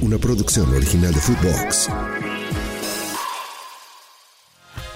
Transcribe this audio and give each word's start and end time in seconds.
una 0.00 0.18
producción 0.18 0.72
original 0.74 1.12
de 1.12 1.20
Footbox. 1.20 1.88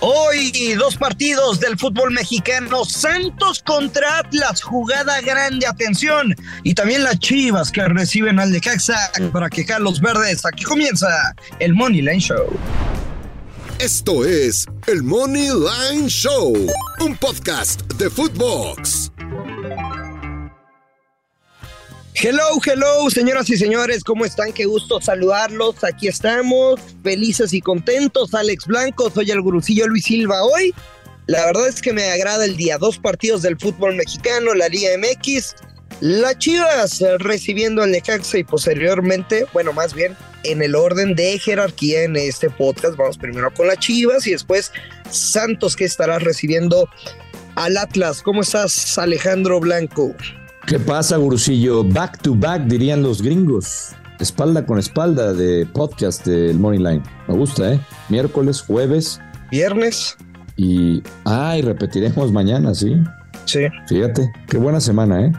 Hoy 0.00 0.74
dos 0.74 0.96
partidos 0.96 1.60
del 1.60 1.78
fútbol 1.78 2.12
mexicano, 2.12 2.84
Santos 2.84 3.62
contra 3.64 4.18
Atlas, 4.18 4.62
jugada 4.62 5.20
grande, 5.20 5.66
atención, 5.66 6.34
y 6.64 6.74
también 6.74 7.04
las 7.04 7.18
Chivas 7.20 7.70
que 7.70 7.86
reciben 7.86 8.40
al 8.40 8.50
Necaxa 8.50 9.12
para 9.32 9.48
quejar 9.48 9.80
los 9.80 10.00
verdes. 10.00 10.44
Aquí 10.44 10.64
comienza 10.64 11.06
el 11.60 11.74
Money 11.74 12.02
Line 12.02 12.20
Show. 12.20 12.48
Esto 13.78 14.24
es 14.24 14.66
el 14.86 15.02
Money 15.02 15.48
Line 15.48 16.08
Show, 16.08 16.52
un 17.00 17.16
podcast 17.16 17.82
de 17.94 18.10
Footbox. 18.10 19.01
Hello, 22.14 22.60
hello, 22.64 23.08
señoras 23.10 23.48
y 23.48 23.56
señores, 23.56 24.04
¿cómo 24.04 24.26
están? 24.26 24.52
Qué 24.52 24.66
gusto 24.66 25.00
saludarlos. 25.00 25.82
Aquí 25.82 26.08
estamos, 26.08 26.78
felices 27.02 27.54
y 27.54 27.62
contentos. 27.62 28.34
Alex 28.34 28.66
Blanco, 28.66 29.10
soy 29.10 29.30
el 29.30 29.40
gurucillo 29.40 29.88
Luis 29.88 30.04
Silva 30.04 30.42
hoy. 30.44 30.74
La 31.26 31.46
verdad 31.46 31.68
es 31.68 31.80
que 31.80 31.92
me 31.92 32.10
agrada 32.10 32.44
el 32.44 32.56
día. 32.56 32.76
Dos 32.76 32.98
partidos 32.98 33.40
del 33.40 33.58
fútbol 33.58 33.96
mexicano, 33.96 34.52
la 34.52 34.68
Liga 34.68 34.90
MX, 34.98 35.54
la 36.00 36.36
Chivas 36.36 37.00
eh, 37.00 37.16
recibiendo 37.18 37.82
al 37.82 37.92
Necaxa 37.92 38.38
y 38.38 38.44
posteriormente, 38.44 39.46
bueno, 39.54 39.72
más 39.72 39.94
bien 39.94 40.14
en 40.44 40.62
el 40.62 40.74
orden 40.74 41.14
de 41.14 41.38
jerarquía 41.38 42.02
en 42.02 42.16
este 42.16 42.50
podcast, 42.50 42.96
vamos 42.96 43.16
primero 43.16 43.52
con 43.54 43.68
la 43.68 43.76
Chivas 43.76 44.26
y 44.26 44.32
después 44.32 44.70
Santos 45.10 45.76
que 45.76 45.86
estará 45.86 46.18
recibiendo 46.18 46.90
al 47.54 47.78
Atlas. 47.78 48.20
¿Cómo 48.20 48.42
estás, 48.42 48.98
Alejandro 48.98 49.60
Blanco? 49.60 50.14
¿Qué 50.66 50.78
pasa, 50.78 51.16
gurusillo? 51.16 51.82
Back 51.82 52.22
to 52.22 52.34
back, 52.34 52.62
dirían 52.64 53.02
los 53.02 53.20
gringos. 53.20 53.94
Espalda 54.20 54.64
con 54.64 54.78
espalda 54.78 55.32
de 55.32 55.66
podcast 55.66 56.24
del 56.24 56.58
Money 56.58 56.78
Line. 56.78 57.02
Me 57.26 57.34
gusta, 57.34 57.72
¿eh? 57.72 57.80
Miércoles, 58.08 58.62
jueves. 58.62 59.20
Viernes. 59.50 60.16
Y. 60.56 61.02
Ah, 61.24 61.56
y 61.58 61.62
repetiremos 61.62 62.30
mañana, 62.30 62.74
¿sí? 62.74 62.94
Sí. 63.44 63.62
Fíjate, 63.88 64.30
qué 64.46 64.56
buena 64.56 64.80
semana, 64.80 65.26
¿eh? 65.26 65.32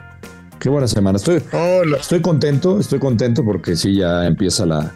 Qué 0.59 0.69
buena 0.69 0.87
semana. 0.87 1.15
Estoy, 1.15 1.41
estoy 1.99 2.21
contento, 2.21 2.79
estoy 2.79 2.99
contento 2.99 3.45
porque 3.45 3.77
sí, 3.77 3.95
ya 3.95 4.25
empieza 4.25 4.65
la, 4.65 4.91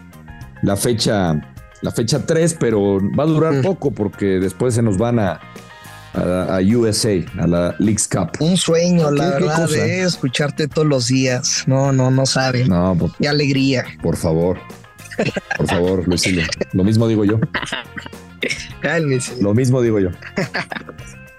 la 0.61 0.75
fecha. 0.75 1.41
La 1.83 1.91
fecha 1.91 2.25
3, 2.25 2.57
pero 2.59 2.97
va 3.17 3.23
a 3.23 3.27
durar 3.27 3.61
poco 3.61 3.91
porque 3.91 4.39
después 4.39 4.73
se 4.73 4.81
nos 4.81 4.97
van 4.97 5.19
a, 5.19 5.39
a, 6.13 6.59
USA, 6.61 7.23
a 7.39 7.47
la 7.47 7.75
Leagues 7.79 8.07
Cup. 8.07 8.31
Un 8.39 8.57
sueño, 8.57 9.11
la 9.11 9.29
verdad, 9.31 9.69
de 9.69 10.03
escucharte 10.03 10.67
todos 10.67 10.87
los 10.87 11.07
días. 11.07 11.63
No, 11.67 11.91
no, 11.91 12.11
no 12.11 12.25
sabe. 12.25 12.65
No, 12.65 12.95
por, 12.97 13.15
Qué 13.17 13.27
alegría. 13.27 13.85
Por 14.01 14.15
favor. 14.15 14.57
Por 15.57 15.67
favor, 15.67 16.07
Luisillo. 16.07 16.43
Lo 16.73 16.83
mismo 16.83 17.07
digo 17.07 17.25
yo. 17.25 17.39
Cálmese. 18.81 19.41
Lo 19.41 19.53
mismo 19.53 19.81
digo 19.81 19.99
yo. 19.99 20.09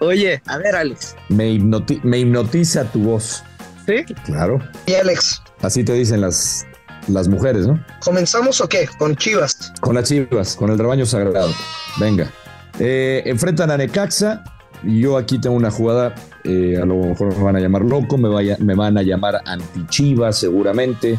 Oye, 0.01 0.43
a 0.47 0.59
ver, 0.59 0.77
Alex. 0.77 1.17
Me, 1.29 1.51
hipnotiza 1.51 2.85
tu 2.85 3.03
voz. 3.03 3.43
¿Sí? 3.87 4.05
Claro. 4.25 4.59
Y 4.87 4.95
Alex. 4.95 5.43
Así 5.63 5.83
te 5.83 5.93
dicen 5.95 6.21
las, 6.21 6.67
las 7.09 7.29
mujeres, 7.29 7.67
¿no? 7.67 7.83
¿Comenzamos 8.01 8.61
o 8.61 8.69
qué? 8.69 8.89
Con 8.99 9.17
Chivas. 9.17 9.73
Con 9.81 9.95
las 9.95 10.09
Chivas, 10.09 10.57
con 10.57 10.71
el 10.71 10.79
rebaño 10.79 11.07
sagrado. 11.07 11.53
Venga. 11.99 12.31
Eh, 12.79 13.23
enfrentan 13.27 13.71
a 13.71 13.77
Necaxa 13.77 14.45
yo 14.85 15.17
aquí 15.17 15.39
tengo 15.39 15.57
una 15.57 15.71
jugada, 15.71 16.15
eh, 16.45 16.79
a 16.81 16.85
lo 16.85 16.97
mejor 16.97 17.37
me 17.37 17.43
van 17.43 17.57
a 17.57 17.61
llamar 17.61 17.83
loco, 17.85 18.17
me, 18.17 18.29
van 18.75 18.99
a 18.99 19.03
llamar 19.03 19.41
antichiva 19.45 20.33
seguramente. 20.33 21.19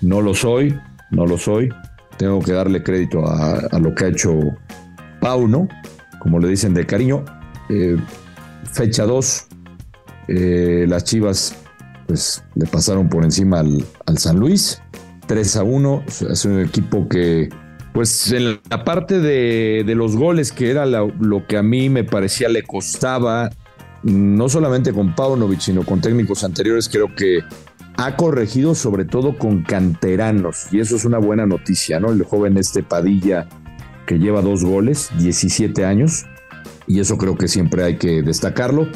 No 0.00 0.20
lo 0.20 0.34
soy, 0.34 0.78
no 1.10 1.26
lo 1.26 1.38
soy. 1.38 1.72
Tengo 2.16 2.40
que 2.40 2.52
darle 2.52 2.82
crédito 2.82 3.26
a, 3.26 3.78
lo 3.78 3.94
que 3.94 4.04
ha 4.04 4.08
hecho 4.08 4.38
Pau, 5.20 5.48
¿no? 5.48 5.68
Como 6.20 6.38
le 6.38 6.48
dicen 6.48 6.74
de 6.74 6.86
cariño. 6.86 7.24
Eh, 7.68 7.96
fecha 8.72 9.04
2, 9.04 9.46
eh, 10.28 10.84
las 10.88 11.04
Chivas 11.04 11.56
pues 12.06 12.44
le 12.54 12.66
pasaron 12.66 13.08
por 13.08 13.24
encima 13.24 13.60
al, 13.60 14.18
San 14.18 14.38
Luis. 14.38 14.80
3 15.26 15.56
a 15.56 15.62
1, 15.62 16.04
es 16.30 16.44
un 16.44 16.60
equipo 16.60 17.08
que 17.08 17.48
pues 17.92 18.32
en 18.32 18.60
la 18.70 18.84
parte 18.84 19.20
de, 19.20 19.84
los 19.94 20.16
goles, 20.16 20.50
que 20.50 20.70
era 20.70 20.86
lo, 20.86 21.46
que 21.46 21.58
a 21.58 21.62
mí 21.62 21.88
me 21.88 22.04
parecía 22.04 22.48
le 22.48 22.62
costaba, 22.62 23.50
no 24.02 24.48
solamente 24.48 24.92
con 24.92 25.14
Paunovic, 25.14 25.60
sino 25.60 25.84
con 25.84 26.00
técnicos 26.00 26.42
anteriores, 26.42 26.88
creo 26.88 27.14
que 27.14 27.40
ha 27.96 28.16
corregido 28.16 28.74
sobre 28.74 29.04
todo 29.04 29.36
con 29.36 29.62
canteranos, 29.62 30.68
y 30.72 30.80
eso 30.80 30.96
es 30.96 31.04
una 31.04 31.18
buena 31.18 31.46
noticia, 31.46 32.00
¿no? 32.00 32.10
El 32.10 32.22
joven 32.22 32.56
este 32.56 32.82
Padilla, 32.82 33.46
que 34.06 34.18
lleva 34.18 34.40
dos 34.40 34.64
goles, 34.64 35.10
17 35.18 35.84
años, 35.84 36.24
y 36.86 37.00
eso 37.00 37.18
creo 37.18 37.36
que 37.36 37.46
siempre 37.46 37.84
hay 37.84 37.98
que 37.98 38.22
destacarlo. 38.22 38.88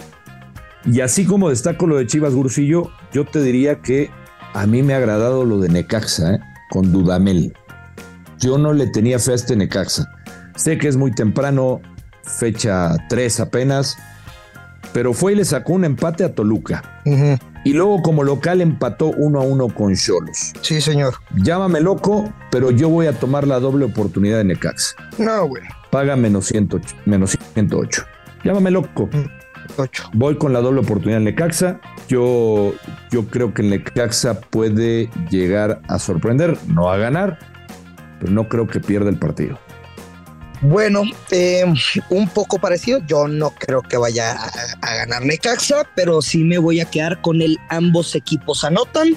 Y 0.91 1.01
así 1.01 1.27
como 1.27 1.51
destaco 1.51 1.87
lo 1.87 1.97
de 1.97 2.07
Chivas 2.07 2.34
Gursillo, 2.34 2.91
yo 3.13 3.25
te 3.27 3.43
diría 3.43 3.83
que 3.83 4.11
a 4.55 4.67
mí 4.67 4.83
me 4.83 4.95
ha 4.95 4.97
agradado 4.97 5.45
lo 5.45 5.61
de 5.61 5.69
Necaxa, 5.69 6.37
¿eh? 6.37 6.41
con 6.71 6.93
Dudamel. 6.93 7.53
Yo 8.38 8.58
no 8.58 8.72
le 8.72 8.86
tenía 8.88 9.19
fe 9.19 9.32
a 9.32 9.34
este 9.34 9.56
Necaxa. 9.56 10.10
Sé 10.56 10.78
que 10.78 10.88
es 10.88 10.97
muy 10.97 11.12
temprano, 11.12 11.80
fecha 12.22 12.97
3 13.08 13.41
apenas, 13.41 13.97
pero 14.92 15.12
fue 15.12 15.32
y 15.32 15.36
le 15.36 15.44
sacó 15.44 15.74
un 15.74 15.84
empate 15.84 16.24
a 16.24 16.34
Toluca. 16.34 16.82
Y 17.64 17.72
luego 17.72 18.00
como 18.02 18.24
local 18.24 18.60
empató 18.60 19.06
uno 19.06 19.41
a 19.41 19.44
uno 19.44 19.69
con 19.69 19.94
Cholos. 19.94 20.52
Sí, 20.60 20.80
señor. 20.80 21.14
Llámame 21.34 21.80
loco, 21.80 22.32
pero 22.50 22.70
yo 22.70 22.88
voy 22.88 23.06
a 23.06 23.12
tomar 23.12 23.47
la 23.47 23.58
doble 23.58 23.84
oportunidad 23.84 24.38
de 24.38 24.44
Necaxa. 24.44 24.94
No, 25.18 25.47
güey. 25.48 25.62
Paga 25.91 26.16
menos, 26.16 26.47
108, 26.47 26.97
menos 27.04 27.36
108. 27.54 28.04
Llámame 28.44 28.70
loco. 28.70 29.08
8. 29.76 30.10
Voy 30.14 30.38
con 30.38 30.53
la 30.53 30.60
doble 30.60 30.80
oportunidad 30.80 31.18
en 31.18 31.24
Necaxa. 31.24 31.80
Yo, 32.08 32.72
yo 33.10 33.26
creo 33.26 33.53
que 33.53 33.62
el 33.62 33.70
Necaxa 33.70 34.41
puede 34.41 35.10
llegar 35.28 35.82
a 35.88 35.98
sorprender, 35.98 36.56
no 36.68 36.88
a 36.88 36.97
ganar, 36.97 37.38
pero 38.21 38.32
no 38.32 38.49
creo 38.49 38.66
que 38.66 38.81
pierda 38.81 39.10
el 39.10 39.19
partido. 39.19 39.59
Bueno, 40.62 41.03
eh, 41.31 41.65
un 42.10 42.28
poco 42.28 42.59
parecido. 42.59 43.00
Yo 43.06 43.28
no 43.28 43.50
creo 43.50 43.82
que 43.82 43.97
vaya 43.97 44.37
a, 44.81 44.94
ganar 44.97 45.25
Necaxa, 45.25 45.87
pero 45.94 46.22
sí 46.22 46.44
me 46.44 46.59
voy 46.59 46.81
a 46.81 46.87
quedar 46.87 47.21
con 47.21 47.43
el 47.43 47.59
ambos 47.69 48.15
equipos 48.15 48.65
anotan. 48.65 49.16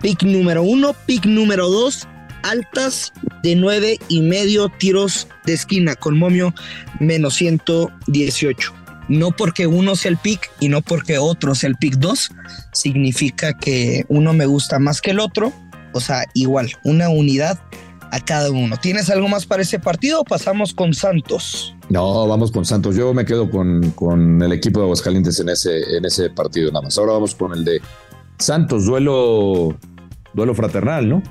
Pick 0.00 0.22
número 0.22 0.62
uno, 0.62 0.94
pick 1.06 1.26
número 1.26 1.68
dos, 1.68 2.08
altas 2.42 3.12
de 3.42 3.56
nueve 3.56 3.98
y 4.08 4.22
medio 4.22 4.68
tiros 4.68 5.28
de 5.44 5.54
esquina 5.54 5.94
con 5.94 6.16
momio 6.16 6.54
menos 7.00 7.34
118. 7.34 8.74
No 9.08 9.30
porque 9.30 9.66
uno 9.66 9.96
sea 9.96 10.10
el 10.10 10.18
pick 10.18 10.50
y 10.60 10.68
no 10.68 10.82
porque 10.82 11.18
otro 11.18 11.54
sea 11.54 11.68
el 11.68 11.76
pick 11.76 11.94
dos, 11.94 12.30
significa 12.72 13.52
que 13.54 14.04
uno 14.08 14.32
me 14.32 14.46
gusta 14.46 14.78
más 14.78 15.00
que 15.00 15.10
el 15.10 15.20
otro. 15.20 15.52
O 15.92 16.00
sea, 16.00 16.24
igual, 16.34 16.70
una 16.84 17.08
unidad 17.08 17.58
a 18.10 18.20
cada 18.20 18.50
uno. 18.50 18.76
¿Tienes 18.76 19.10
algo 19.10 19.28
más 19.28 19.46
para 19.46 19.62
ese 19.62 19.78
partido 19.78 20.20
o 20.20 20.24
pasamos 20.24 20.74
con 20.74 20.94
Santos? 20.94 21.74
No, 21.88 22.26
vamos 22.26 22.52
con 22.52 22.64
Santos. 22.64 22.96
Yo 22.96 23.14
me 23.14 23.24
quedo 23.24 23.50
con, 23.50 23.90
con 23.92 24.42
el 24.42 24.52
equipo 24.52 24.80
de 24.80 24.86
Aguascalientes 24.86 25.40
en 25.40 25.48
ese, 25.48 25.96
en 25.96 26.04
ese 26.04 26.30
partido 26.30 26.70
nada 26.70 26.82
más. 26.82 26.98
Ahora 26.98 27.12
vamos 27.12 27.34
con 27.34 27.52
el 27.52 27.64
de 27.64 27.80
Santos, 28.38 28.84
duelo, 28.86 29.76
duelo 30.34 30.54
fraternal, 30.54 31.08
¿no? 31.08 31.22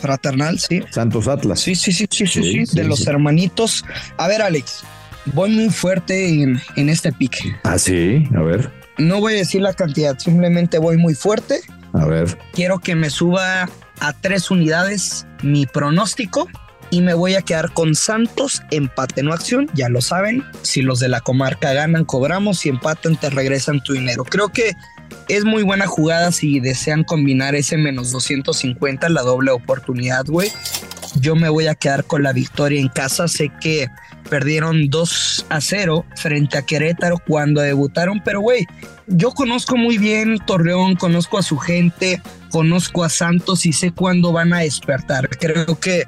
Fraternal, 0.00 0.58
sí. 0.58 0.82
Santos 0.90 1.28
Atlas. 1.28 1.60
Sí, 1.60 1.74
sí, 1.74 1.92
sí, 1.92 2.06
sí, 2.10 2.26
sí, 2.26 2.64
de 2.72 2.84
los 2.84 3.06
hermanitos. 3.06 3.84
A 4.16 4.26
ver, 4.26 4.42
Alex, 4.42 4.82
voy 5.32 5.50
muy 5.50 5.70
fuerte 5.70 6.42
en, 6.42 6.60
en 6.76 6.88
este 6.88 7.12
pique. 7.12 7.54
Ah, 7.62 7.78
sí, 7.78 8.24
a 8.36 8.42
ver. 8.42 8.70
No 8.98 9.20
voy 9.20 9.34
a 9.34 9.36
decir 9.36 9.62
la 9.62 9.72
cantidad, 9.72 10.18
simplemente 10.18 10.78
voy 10.78 10.96
muy 10.96 11.14
fuerte. 11.14 11.60
A 11.92 12.04
ver. 12.04 12.36
Quiero 12.52 12.78
que 12.78 12.94
me 12.94 13.10
suba 13.10 13.68
a 14.02 14.12
tres 14.12 14.50
unidades 14.50 15.26
mi 15.42 15.64
pronóstico 15.64 16.48
y 16.90 17.00
me 17.00 17.14
voy 17.14 17.36
a 17.36 17.42
quedar 17.42 17.72
con 17.72 17.94
Santos, 17.94 18.62
empate 18.70 19.22
no 19.22 19.32
acción, 19.32 19.70
ya 19.72 19.88
lo 19.88 20.02
saben, 20.02 20.44
si 20.60 20.82
los 20.82 21.00
de 21.00 21.08
la 21.08 21.22
comarca 21.22 21.72
ganan, 21.72 22.04
cobramos, 22.04 22.58
si 22.58 22.68
empatan, 22.68 23.16
te 23.16 23.30
regresan 23.30 23.82
tu 23.82 23.94
dinero. 23.94 24.24
Creo 24.24 24.50
que 24.50 24.72
es 25.28 25.44
muy 25.44 25.62
buena 25.62 25.86
jugada 25.86 26.32
si 26.32 26.60
desean 26.60 27.04
combinar 27.04 27.54
ese 27.54 27.78
menos 27.78 28.10
250, 28.10 29.08
la 29.08 29.22
doble 29.22 29.52
oportunidad, 29.52 30.26
güey. 30.26 30.50
Yo 31.20 31.36
me 31.36 31.48
voy 31.48 31.66
a 31.66 31.74
quedar 31.74 32.04
con 32.04 32.22
la 32.22 32.32
victoria 32.32 32.80
en 32.80 32.88
casa, 32.88 33.28
sé 33.28 33.50
que 33.60 33.88
perdieron 34.30 34.88
2 34.88 35.46
a 35.50 35.60
0 35.60 36.06
frente 36.16 36.56
a 36.56 36.62
Querétaro 36.62 37.18
cuando 37.26 37.60
debutaron, 37.60 38.22
pero 38.24 38.40
güey, 38.40 38.66
yo 39.06 39.32
conozco 39.32 39.76
muy 39.76 39.98
bien 39.98 40.38
Torreón, 40.46 40.96
conozco 40.96 41.38
a 41.38 41.42
su 41.42 41.58
gente, 41.58 42.22
conozco 42.50 43.04
a 43.04 43.08
Santos 43.08 43.66
y 43.66 43.72
sé 43.72 43.90
cuándo 43.90 44.32
van 44.32 44.52
a 44.52 44.60
despertar. 44.60 45.28
Creo 45.38 45.78
que 45.78 46.04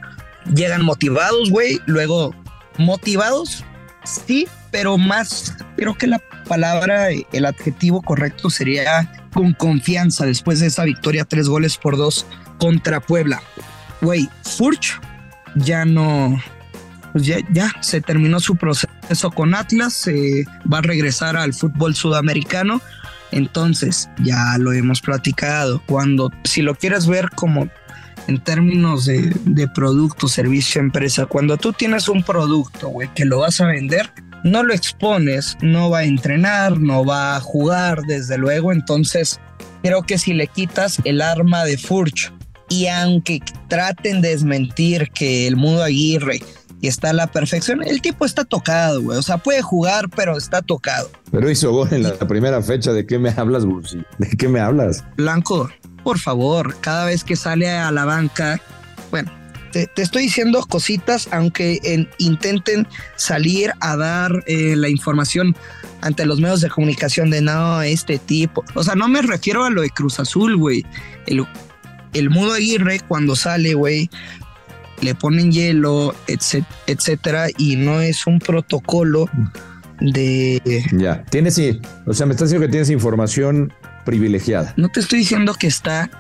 llegan 0.55 0.85
motivados, 0.85 1.51
güey. 1.51 1.81
Luego, 1.87 2.35
motivados, 2.79 3.65
sí, 4.05 4.47
pero 4.71 4.97
más, 4.99 5.55
creo 5.77 5.95
que 5.95 6.07
la 6.07 6.21
palabra, 6.49 7.09
el 7.11 7.45
adjetivo 7.47 8.03
correcto 8.03 8.51
sería 8.51 9.29
con 9.33 9.53
confianza 9.53 10.27
después 10.27 10.61
de 10.61 10.67
esa 10.67 10.85
victoria, 10.85 11.25
tres 11.25 11.49
goles 11.49 11.77
por 11.77 11.97
dos 11.97 12.27
contra 12.59 13.01
Puebla. 13.01 13.43
Güey, 14.01 14.29
Furch 14.43 15.01
ya 15.55 15.85
no, 15.85 16.41
pues 17.13 17.27
ya, 17.27 17.39
ya 17.53 17.71
se 17.81 18.01
terminó 18.01 18.41
su 18.41 18.57
proceso 18.57 19.31
con 19.31 19.55
Atlas, 19.55 20.09
va 20.71 20.79
a 20.79 20.83
regresar 20.83 21.37
al 21.37 21.55
fútbol 21.55 21.95
sudamericano. 21.95 22.81
Entonces, 23.31 24.09
ya 24.23 24.57
lo 24.59 24.73
hemos 24.73 25.01
platicado. 25.01 25.83
Cuando, 25.87 26.33
si 26.45 26.63
lo 26.63 26.75
quieres 26.75 27.07
ver 27.07 27.31
como 27.31 27.69
en 28.29 28.39
términos 28.39 29.07
de, 29.07 29.35
de 29.45 29.69
producto, 29.69 30.29
servicio, 30.29 30.81
empresa, 30.81 31.27
cuando 31.27 31.57
tú 31.57 31.73
tienes 31.73 32.09
un 32.09 32.23
producto, 32.23 32.89
güey, 32.89 33.09
que 33.15 33.25
lo 33.25 33.41
vas 33.41 33.61
a 33.61 33.67
vender, 33.67 34.13
no 34.45 34.63
lo 34.63 34.73
expones, 34.75 35.57
no 35.63 35.91
va 35.91 36.01
a 36.01 36.05
entrenar, 36.05 36.79
no 36.79 37.05
va 37.05 37.37
a 37.37 37.41
jugar, 37.41 38.03
desde 38.03 38.39
luego. 38.39 38.73
Entonces, 38.73 39.41
creo 39.83 40.03
que 40.03 40.19
si 40.19 40.33
le 40.33 40.47
quitas 40.47 41.01
el 41.05 41.21
arma 41.21 41.65
de 41.65 41.77
Furch 41.77 42.33
y 42.75 42.89
aunque 42.89 43.41
traten 43.69 44.21
de 44.21 44.31
desmentir 44.31 45.11
que 45.11 45.47
el 45.47 45.55
Mudo 45.55 45.85
Aguirre 45.85 46.41
está 46.83 47.11
a 47.11 47.13
la 47.13 47.29
perfección, 47.29 47.83
el 47.85 48.03
tipo 48.03 48.25
está 48.25 48.45
tocado, 48.45 49.01
güey. 49.01 49.17
O 49.17 49.23
sea, 49.23 49.39
puede 49.39 49.63
jugar, 49.63 50.09
pero 50.11 50.37
está 50.37 50.61
tocado. 50.61 51.09
Pero 51.31 51.49
hizo 51.49 51.71
gol 51.71 51.89
en 51.93 52.03
la 52.03 52.19
primera 52.19 52.61
fecha. 52.63 52.93
¿De 52.93 53.07
qué 53.07 53.19
me 53.19 53.31
hablas, 53.31 53.65
Bursi? 53.65 54.03
¿De 54.19 54.29
qué 54.37 54.49
me 54.49 54.59
hablas? 54.59 55.05
Blanco, 55.17 55.71
por 56.03 56.19
favor, 56.19 56.77
cada 56.81 57.07
vez 57.07 57.23
que 57.23 57.37
sale 57.37 57.71
a 57.71 57.93
la 57.93 58.05
banca, 58.05 58.61
bueno, 59.13 59.31
te, 59.71 59.89
estoy 59.97 60.25
diciendo 60.25 60.67
cositas, 60.69 61.29
aunque 61.31 62.09
intenten 62.19 62.89
salir 63.15 63.73
a 63.79 63.97
dar 63.97 64.43
eh, 64.49 64.75
la 64.77 64.89
información 64.89 65.55
ante 66.01 66.27
los 66.27 66.41
medios 66.41 66.61
de 66.61 66.71
comunicación 66.71 67.31
de 67.31 67.41
no, 67.41 67.83
este 67.83 68.19
tipo. 68.19 68.65
O 68.75 68.83
sea, 68.83 68.97
no 68.97 69.07
me 69.07 69.23
refiero 69.23 69.65
a 69.65 69.71
lo 69.71 69.83
de 69.83 69.91
Cruz 69.91 70.19
Azul, 70.19 70.57
güey. 70.57 70.85
El, 71.27 71.47
el 72.15 72.31
Mudo 72.31 72.55
Aguirre, 72.55 73.01
cuando 73.07 73.37
sale, 73.37 73.75
güey, 73.75 74.09
le 75.01 75.15
ponen 75.15 75.53
hielo, 75.53 76.15
etcétera, 76.27 77.49
y 77.59 77.77
no 77.77 78.01
es 78.01 78.27
un 78.27 78.39
protocolo 78.39 79.29
de... 80.01 80.85
Ya, 80.93 81.25
tienes, 81.25 81.61
o 82.07 82.15
sea, 82.15 82.27
me 82.27 82.33
estás 82.33 82.49
diciendo 82.49 82.67
que 82.67 82.71
tienes 82.71 82.91
información 82.91 83.73
privilegiada. 84.05 84.73
No 84.77 84.89
te 84.89 85.01
estoy 85.01 85.21
diciendo 85.21 85.55
que 85.55 85.67
está 85.67 86.11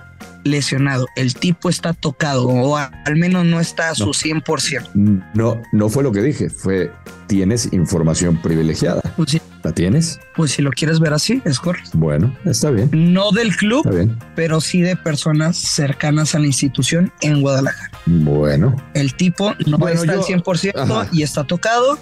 lesionado, 0.44 1.06
el 1.16 1.34
tipo 1.34 1.70
está 1.70 1.94
tocado 1.94 2.46
o 2.46 2.76
al 2.76 3.16
menos 3.16 3.46
no 3.46 3.60
está 3.60 3.90
a 3.90 3.94
su 3.94 4.10
100%. 4.10 4.90
No, 5.34 5.62
no 5.72 5.88
fue 5.88 6.02
lo 6.02 6.12
que 6.12 6.20
dije, 6.20 6.50
fue 6.50 6.90
tienes 7.26 7.72
información 7.72 8.40
privilegiada. 8.42 9.00
Pues 9.16 9.40
¿La 9.64 9.72
tienes? 9.72 10.20
Pues 10.36 10.52
si 10.52 10.60
lo 10.60 10.70
quieres 10.70 11.00
ver 11.00 11.14
así, 11.14 11.40
es 11.46 11.58
correcto. 11.58 11.90
Bueno, 11.94 12.36
está 12.44 12.70
bien. 12.70 12.90
No 12.92 13.32
del 13.32 13.56
club, 13.56 13.88
pero 14.36 14.60
sí 14.60 14.82
de 14.82 14.94
personas 14.94 15.56
cercanas 15.56 16.34
a 16.34 16.38
la 16.38 16.46
institución 16.46 17.10
en 17.22 17.40
Guadalajara. 17.40 17.90
Bueno. 18.04 18.76
El 18.92 19.14
tipo 19.14 19.54
no 19.66 19.88
está 19.88 20.12
al 20.12 20.20
100% 20.20 21.08
y 21.12 21.22
está 21.22 21.44
tocado. 21.44 21.98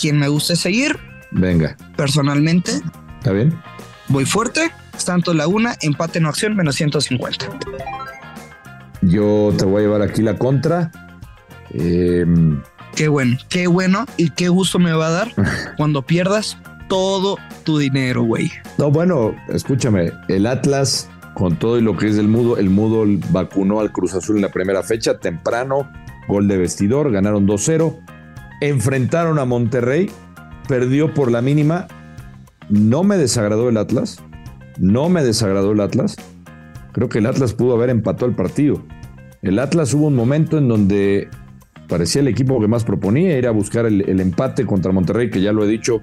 Quien 0.00 0.18
me 0.18 0.28
guste 0.28 0.54
seguir. 0.54 0.96
Venga. 1.32 1.76
Personalmente. 1.96 2.70
¿Está 3.18 3.32
bien? 3.32 3.60
Voy 4.06 4.24
fuerte 4.24 4.70
Santos 4.96 5.34
Laguna, 5.34 5.76
empate 5.80 6.20
no 6.20 6.28
acción, 6.28 6.54
menos 6.54 6.76
150. 6.76 7.46
Yo 9.02 9.52
te 9.58 9.64
voy 9.64 9.82
a 9.82 9.86
llevar 9.86 10.02
aquí 10.02 10.22
la 10.22 10.36
contra. 10.36 10.92
Em, 11.70 12.62
qué 12.94 13.08
bueno, 13.08 13.36
qué 13.48 13.66
bueno 13.66 14.06
y 14.16 14.30
qué 14.30 14.48
gusto 14.48 14.78
me 14.78 14.92
va 14.92 15.08
a 15.08 15.10
dar 15.10 15.32
cuando 15.76 16.02
pierdas 16.02 16.56
todo 16.94 17.38
tu 17.64 17.78
dinero, 17.78 18.22
güey. 18.22 18.52
No, 18.78 18.88
bueno, 18.88 19.34
escúchame, 19.48 20.12
el 20.28 20.46
Atlas, 20.46 21.10
con 21.34 21.58
todo 21.58 21.76
y 21.76 21.82
lo 21.82 21.96
que 21.96 22.06
es 22.06 22.18
el 22.18 22.28
Mudo, 22.28 22.56
el 22.56 22.70
Mudo 22.70 23.04
vacunó 23.30 23.80
al 23.80 23.90
Cruz 23.90 24.14
Azul 24.14 24.36
en 24.36 24.42
la 24.42 24.52
primera 24.52 24.80
fecha, 24.84 25.18
temprano, 25.18 25.90
gol 26.28 26.46
de 26.46 26.56
vestidor, 26.56 27.10
ganaron 27.10 27.48
2-0, 27.48 27.98
enfrentaron 28.60 29.40
a 29.40 29.44
Monterrey, 29.44 30.08
perdió 30.68 31.12
por 31.12 31.32
la 31.32 31.42
mínima, 31.42 31.88
no 32.68 33.02
me 33.02 33.16
desagradó 33.16 33.68
el 33.68 33.76
Atlas, 33.76 34.22
no 34.78 35.08
me 35.08 35.24
desagradó 35.24 35.72
el 35.72 35.80
Atlas. 35.80 36.14
Creo 36.92 37.08
que 37.08 37.18
el 37.18 37.26
Atlas 37.26 37.54
pudo 37.54 37.74
haber 37.74 37.90
empatado 37.90 38.26
el 38.26 38.36
partido. 38.36 38.84
El 39.42 39.58
Atlas 39.58 39.92
hubo 39.94 40.06
un 40.06 40.14
momento 40.14 40.58
en 40.58 40.68
donde 40.68 41.28
parecía 41.88 42.22
el 42.22 42.28
equipo 42.28 42.60
que 42.60 42.68
más 42.68 42.84
proponía, 42.84 43.36
ir 43.36 43.48
a 43.48 43.50
buscar 43.50 43.84
el, 43.84 44.20
empate 44.20 44.64
contra 44.64 44.92
Monterrey, 44.92 45.28
que 45.28 45.40
ya 45.40 45.52
lo 45.52 45.64
he 45.64 45.68
dicho, 45.68 46.02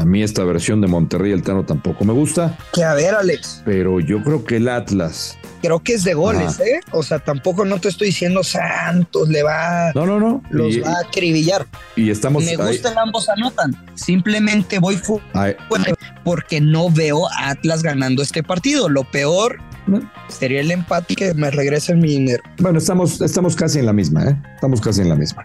a 0.00 0.04
mí 0.06 0.22
esta 0.22 0.44
versión 0.44 0.80
de 0.80 0.86
Monterrey 0.86 1.30
el 1.30 1.42
Tano 1.42 1.64
tampoco 1.64 2.06
me 2.06 2.14
gusta. 2.14 2.56
Que 2.72 2.82
a 2.82 2.94
ver, 2.94 3.14
Alex. 3.14 3.60
Pero 3.66 4.00
yo 4.00 4.22
creo 4.22 4.44
que 4.44 4.56
el 4.56 4.68
Atlas. 4.68 5.36
Creo 5.60 5.80
que 5.80 5.92
es 5.92 6.04
de 6.04 6.14
goles, 6.14 6.58
¿eh? 6.58 6.80
O 6.92 7.02
sea, 7.02 7.18
tampoco 7.18 7.66
no 7.66 7.78
te 7.78 7.88
estoy 7.88 8.06
diciendo 8.06 8.42
Santos 8.42 9.28
le 9.28 9.42
va. 9.42 9.92
No, 9.94 10.06
no, 10.06 10.18
no. 10.18 10.42
Los 10.48 10.82
va 10.82 10.92
a 10.92 11.00
acribillar. 11.06 11.66
Y 11.96 12.08
estamos. 12.08 12.44
Me 12.44 12.56
gustan 12.56 12.96
ambos 12.96 13.28
anotan. 13.28 13.76
Simplemente 13.94 14.78
voy 14.78 14.98
porque 16.24 16.62
no 16.62 16.90
veo 16.90 17.28
a 17.28 17.50
Atlas 17.50 17.82
ganando 17.82 18.22
este 18.22 18.42
partido. 18.42 18.88
Lo 18.88 19.04
peor 19.04 19.58
sería 20.28 20.62
el 20.62 20.70
empate 20.70 21.14
que 21.14 21.34
me 21.34 21.50
regrese 21.50 21.94
mi 21.94 22.08
dinero. 22.08 22.42
Bueno, 22.58 22.78
estamos, 22.78 23.20
estamos 23.20 23.54
casi 23.54 23.80
en 23.80 23.86
la 23.86 23.92
misma, 23.92 24.24
¿eh? 24.24 24.42
Estamos 24.54 24.80
casi 24.80 25.02
en 25.02 25.10
la 25.10 25.16
misma 25.16 25.42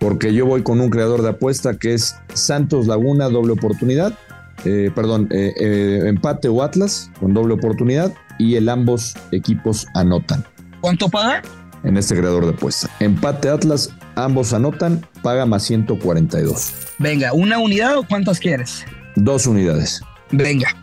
porque 0.00 0.32
yo 0.34 0.46
voy 0.46 0.62
con 0.62 0.80
un 0.80 0.90
creador 0.90 1.22
de 1.22 1.28
apuesta 1.28 1.78
que 1.78 1.94
es 1.94 2.16
Santos 2.32 2.88
Laguna, 2.88 3.28
doble 3.28 3.52
oportunidad, 3.52 4.18
eh, 4.64 4.90
perdón, 4.94 5.28
eh, 5.30 5.52
eh, 5.60 6.02
empate 6.06 6.48
o 6.48 6.62
Atlas 6.62 7.10
con 7.20 7.34
doble 7.34 7.54
oportunidad 7.54 8.12
y 8.38 8.56
el 8.56 8.68
ambos 8.68 9.14
equipos 9.30 9.86
anotan. 9.94 10.44
¿Cuánto 10.80 11.08
paga? 11.08 11.42
En 11.84 11.96
este 11.96 12.16
creador 12.16 12.44
de 12.46 12.52
apuesta. 12.52 12.90
Empate 12.98 13.50
Atlas, 13.50 13.90
ambos 14.14 14.52
anotan, 14.52 15.06
paga 15.22 15.46
más 15.46 15.62
142. 15.64 16.72
Venga, 16.98 17.32
¿una 17.34 17.58
unidad 17.58 17.98
o 17.98 18.02
cuántas 18.02 18.38
quieres? 18.38 18.84
Dos 19.16 19.46
unidades. 19.46 20.02
Venga, 20.30 20.74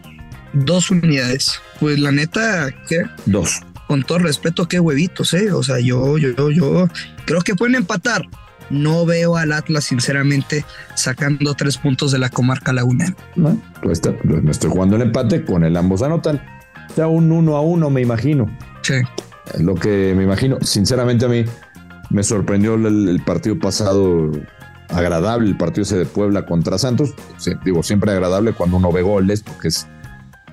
dos 0.53 0.91
unidades. 0.91 1.59
Pues 1.79 1.99
la 1.99 2.11
neta, 2.11 2.69
¿qué? 2.87 3.03
Dos. 3.25 3.61
Con 3.87 4.03
todo 4.03 4.19
respeto, 4.19 4.67
qué 4.67 4.79
huevitos, 4.79 5.33
¿eh? 5.33 5.51
O 5.51 5.63
sea, 5.63 5.79
yo, 5.79 6.17
yo, 6.17 6.51
yo 6.51 6.87
creo 7.25 7.41
que 7.41 7.55
pueden 7.55 7.75
empatar 7.75 8.27
no 8.69 9.05
veo 9.05 9.37
al 9.37 9.51
Atlas, 9.51 9.85
sinceramente, 9.85 10.65
sacando 10.95 11.53
tres 11.53 11.77
puntos 11.77 12.11
de 12.11 12.19
la 12.19 12.29
comarca 12.29 12.73
Laguna. 12.73 13.13
No, 13.35 13.59
pues 13.81 14.01
me 14.23 14.51
estoy 14.51 14.69
jugando 14.69 14.95
el 14.95 15.03
empate 15.03 15.43
con 15.43 15.63
el 15.63 15.77
ambos 15.77 16.01
anotan. 16.01 16.41
Ya 16.95 17.07
un 17.07 17.31
uno 17.31 17.55
a 17.55 17.61
uno, 17.61 17.89
me 17.89 18.01
imagino. 18.01 18.45
Sí. 18.81 18.95
Lo 19.59 19.75
que 19.75 20.13
me 20.15 20.23
imagino. 20.23 20.57
Sinceramente, 20.61 21.25
a 21.25 21.29
mí 21.29 21.45
me 22.09 22.23
sorprendió 22.23 22.75
el, 22.75 23.21
partido 23.25 23.59
pasado 23.59 24.31
agradable, 24.89 25.49
el 25.49 25.57
partido 25.57 25.83
ese 25.83 25.97
de 25.97 26.05
Puebla 26.05 26.45
contra 26.45 26.77
Santos. 26.77 27.13
digo, 27.63 27.83
siempre 27.83 28.11
agradable 28.11 28.53
cuando 28.53 28.77
uno 28.77 28.91
ve 28.91 29.01
goles, 29.01 29.43
porque 29.43 29.69
es, 29.69 29.87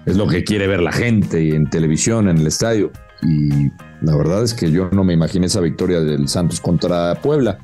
es 0.06 0.16
lo 0.16 0.26
que 0.26 0.44
quiere 0.44 0.66
ver 0.66 0.80
la 0.80 0.92
gente 0.92 1.42
y 1.42 1.52
en 1.52 1.68
televisión, 1.68 2.28
en 2.28 2.38
el 2.38 2.46
estadio. 2.46 2.90
Y 3.22 3.70
la 4.02 4.16
verdad 4.16 4.42
es 4.42 4.54
que 4.54 4.70
yo 4.70 4.90
no 4.90 5.04
me 5.04 5.14
imaginé 5.14 5.46
esa 5.46 5.60
victoria 5.60 6.00
del 6.00 6.28
Santos 6.28 6.60
contra 6.60 7.14
Puebla. 7.22 7.58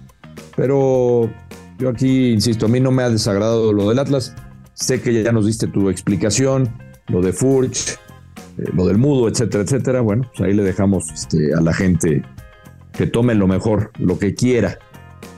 Pero 0.57 1.31
yo 1.79 1.89
aquí, 1.89 2.31
insisto, 2.31 2.67
a 2.67 2.69
mí 2.69 2.81
no 2.81 2.91
me 2.91 3.03
ha 3.03 3.11
desagradado 3.11 3.73
lo 3.73 3.89
del 3.89 3.99
Atlas. 3.99 4.35
Sé 4.75 5.01
que 5.01 5.23
ya 5.23 5.33
nos 5.33 5.47
diste 5.47 5.67
tu 5.67 5.91
explicación, 5.91 6.71
lo 7.09 7.21
de 7.21 7.33
Furch, 7.33 7.91
eh, 7.91 8.65
lo 8.75 8.87
del 8.87 8.99
mudo, 8.99 9.29
etcétera, 9.29 9.65
etcétera. 9.65 10.01
Bueno, 10.01 10.31
pues 10.37 10.49
ahí 10.49 10.55
le 10.55 10.63
dejamos 10.63 11.11
este, 11.11 11.55
a 11.55 11.61
la 11.61 11.73
gente 11.73 12.23
que 12.93 13.07
tome 13.07 13.35
lo 13.35 13.47
mejor, 13.47 13.93
lo 13.99 14.19
que 14.19 14.35
quiera 14.35 14.79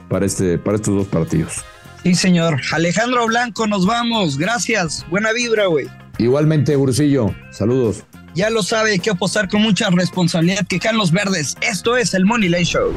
para, 0.08 0.26
este, 0.26 0.58
para 0.58 0.76
estos 0.76 0.94
dos 0.94 1.06
partidos. 1.08 1.64
Sí, 2.02 2.14
señor. 2.14 2.60
Alejandro 2.72 3.26
Blanco, 3.26 3.66
nos 3.66 3.86
vamos. 3.86 4.36
Gracias. 4.36 5.06
Buena 5.10 5.32
vibra, 5.32 5.66
güey. 5.66 5.86
Igualmente, 6.18 6.74
Gurusillo. 6.76 7.34
Saludos. 7.50 8.04
Ya 8.34 8.50
lo 8.50 8.62
sabe, 8.62 8.92
hay 8.92 8.98
que 8.98 9.10
apostar 9.10 9.48
con 9.48 9.62
mucha 9.62 9.90
responsabilidad 9.90 10.66
que 10.66 10.78
caen 10.78 10.96
los 10.96 11.12
verdes. 11.12 11.54
Esto 11.60 11.96
es 11.96 12.14
el 12.14 12.24
Money 12.24 12.48
Line 12.48 12.64
Show. 12.64 12.92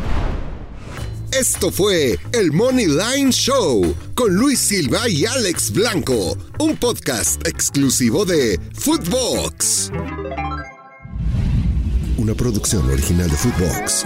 Esto 1.37 1.69
fue 1.69 2.17
el 2.31 2.53
Money 2.53 2.85
Line 2.85 3.29
Show 3.29 3.93
con 4.13 4.33
Luis 4.35 4.57
Silva 4.57 5.09
y 5.09 5.25
Alex 5.25 5.69
Blanco, 5.71 6.37
un 6.59 6.77
podcast 6.77 7.45
exclusivo 7.45 8.23
de 8.23 8.57
Footbox. 8.73 9.91
Una 12.15 12.33
producción 12.35 12.89
original 12.89 13.29
de 13.29 13.35
Footbox. 13.35 14.05